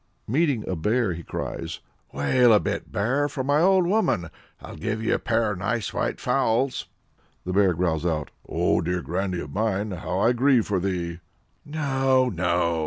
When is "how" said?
9.91-10.17